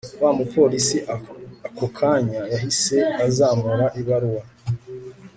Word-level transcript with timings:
Wamupolice 0.23 0.97
akokanya 1.67 2.41
yahise 2.53 2.97
azamura 3.25 3.85
ibaruwa 3.99 4.43